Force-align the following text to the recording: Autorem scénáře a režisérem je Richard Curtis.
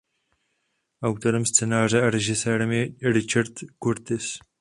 Autorem 1.03 1.45
scénáře 1.45 2.01
a 2.01 2.09
režisérem 2.09 2.71
je 2.71 2.89
Richard 3.01 3.53
Curtis. 3.79 4.37